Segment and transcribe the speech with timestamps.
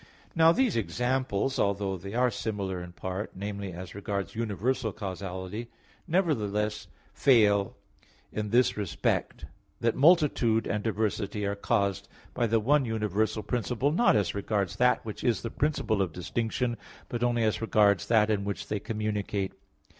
[0.35, 5.69] Now these examples although they are similar in part, namely, as regards universal causality,
[6.07, 7.75] nevertheless they fail
[8.31, 9.45] in this respect,
[9.79, 15.05] that multitude and diversity are caused by the one universal principle, not as regards that
[15.05, 16.77] which is the principle of distinction,
[17.07, 19.53] but only as regards that in which they communicate.